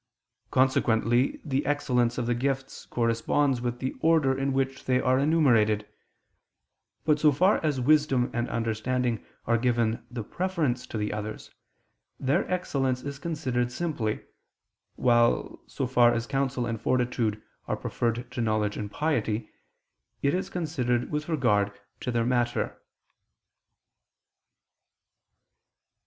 Consequently 0.49 1.39
the 1.45 1.63
excellence 1.63 2.17
of 2.17 2.25
the 2.25 2.33
gifts 2.33 2.87
corresponds 2.87 3.61
with 3.61 3.77
the 3.77 3.93
order 3.99 4.35
in 4.35 4.51
which 4.51 4.85
they 4.85 4.99
are 4.99 5.19
enumerated; 5.19 5.87
but 7.05 7.19
so 7.19 7.31
far 7.31 7.63
as 7.63 7.79
wisdom 7.79 8.31
and 8.33 8.49
understanding 8.49 9.23
are 9.45 9.59
given 9.59 10.03
the 10.09 10.23
preference 10.23 10.87
to 10.87 10.97
the 10.97 11.13
others, 11.13 11.51
their 12.19 12.49
excellence 12.51 13.03
is 13.03 13.19
considered 13.19 13.71
simply, 13.71 14.25
while, 14.95 15.61
so 15.67 15.85
far, 15.85 16.11
as 16.11 16.25
counsel 16.25 16.65
and 16.65 16.81
fortitude 16.81 17.39
are 17.67 17.77
preferred 17.77 18.25
to 18.31 18.41
knowledge 18.41 18.77
and 18.77 18.89
piety, 18.91 19.51
it 20.23 20.33
is 20.33 20.49
considered 20.49 21.11
with 21.11 21.29
regard 21.29 21.79
to 21.99 22.09
their 22.09 22.25
matter. 22.25 22.81